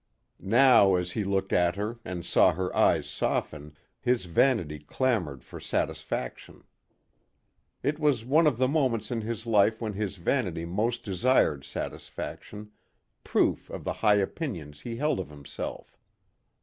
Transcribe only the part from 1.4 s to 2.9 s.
at her and saw her